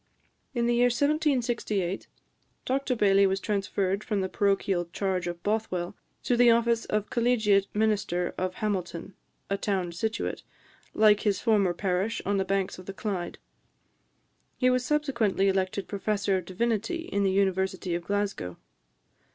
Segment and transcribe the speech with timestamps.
[0.55, 2.07] In the year 1768,
[2.65, 7.67] Dr Baillie was transferred from the parochial charge of Bothwell to the office of collegiate
[7.75, 9.13] minister of Hamilton,
[9.51, 10.41] a town situate,
[10.95, 13.37] like his former parish, on the banks of the Clyde.
[14.57, 18.57] He was subsequently elected Professor of Divinity in the University of Glasgow.